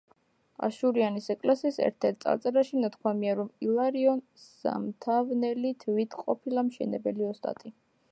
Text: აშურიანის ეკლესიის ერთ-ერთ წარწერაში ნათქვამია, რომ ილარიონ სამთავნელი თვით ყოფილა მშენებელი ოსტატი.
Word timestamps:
აშურიანის 0.67 1.25
ეკლესიის 1.33 1.75
ერთ-ერთ 1.87 2.17
წარწერაში 2.23 2.79
ნათქვამია, 2.85 3.35
რომ 3.39 3.51
ილარიონ 3.67 4.23
სამთავნელი 4.45 5.73
თვით 5.85 6.17
ყოფილა 6.23 6.65
მშენებელი 6.71 7.29
ოსტატი. 7.33 7.75